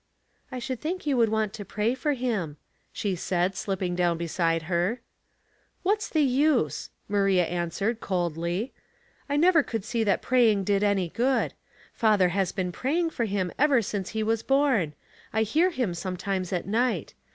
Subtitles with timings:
[0.51, 2.57] "I should think you would want to pray for him,'"
[2.91, 4.99] she said, slipping down beside her."
[5.83, 8.73] What*s the use?" Maria answered, coldly.
[9.29, 11.53] I never could see that praying did any good.
[11.93, 14.95] Father has been praying for him ever since he was born.
[15.33, 17.13] I hear him sometimes at night.